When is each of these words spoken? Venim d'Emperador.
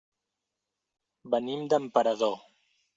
Venim 1.35 1.71
d'Emperador. 1.75 2.39